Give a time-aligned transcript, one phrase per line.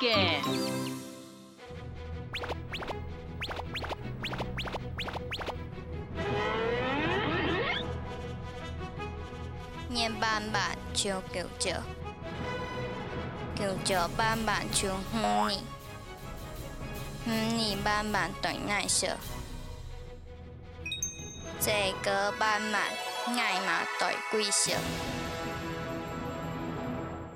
[0.00, 0.42] 念。
[9.88, 11.72] 年斑斑像九九，
[13.56, 15.58] 九九斑斑像哼年，
[17.26, 19.08] 鱼年斑斑对爱笑，
[21.60, 22.82] 这个斑斑
[23.26, 24.72] 爱嘛对鬼笑。